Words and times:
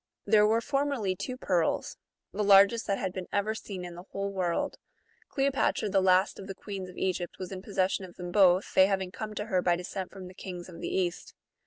There 0.25 0.47
were 0.47 0.61
formerly 0.61 1.15
two 1.15 1.37
pearls, 1.37 1.95
the 2.33 2.43
largest 2.43 2.87
that 2.87 2.97
had 2.97 3.13
been 3.13 3.27
ever 3.31 3.53
seen 3.53 3.85
in 3.85 3.93
the 3.93 4.01
whole 4.09 4.31
world: 4.31 4.79
Cleopatra, 5.29 5.89
the 5.89 6.01
last 6.01 6.39
of 6.39 6.47
the 6.47 6.55
queens 6.55 6.89
of 6.89 6.95
Egy]^t, 6.95 7.27
M'as 7.39 7.51
in 7.51 7.61
possession 7.61 8.03
of 8.05 8.15
them 8.15 8.31
both, 8.31 8.73
they 8.73 8.87
having 8.87 9.11
come 9.11 9.35
to 9.35 9.45
her 9.45 9.61
by 9.61 9.75
descent 9.75 10.11
from 10.11 10.25
the 10.27 10.33
kings 10.33 10.67
of 10.67 10.79
the 10.81 10.89
East. 10.89 11.35